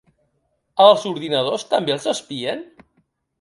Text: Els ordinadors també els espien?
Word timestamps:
Els 0.85 1.05
ordinadors 1.09 1.67
també 1.75 1.95
els 1.97 2.09
espien? 2.15 2.65